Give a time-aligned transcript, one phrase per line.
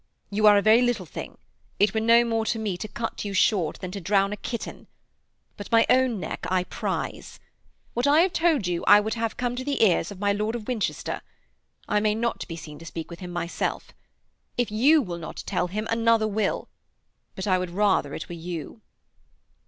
[0.31, 1.37] You are a very little thing;
[1.79, 4.87] it were no more to me to cut you short than to drown a kitten.
[5.57, 7.39] But my own neck I prize.
[7.93, 10.55] What I have told you I would have come to the ears of my lord
[10.55, 11.21] of Winchester.
[11.87, 13.91] I may not be seen to speak with him myself.
[14.57, 16.67] If you will not tell him, another will;
[17.35, 18.81] but I would rather it were you.'